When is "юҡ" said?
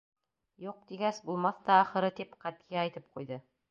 0.67-0.79